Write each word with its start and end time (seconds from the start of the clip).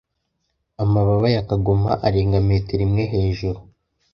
Amababa 0.83 1.27
ya 1.35 1.45
kagoma 1.49 1.91
arenga 2.07 2.37
metero 2.49 2.81
imwe 2.87 3.03
hejuru. 3.13 3.59